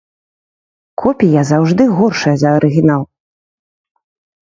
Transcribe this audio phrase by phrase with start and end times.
[1.03, 3.09] Копія заўжды горшая за арыгінал.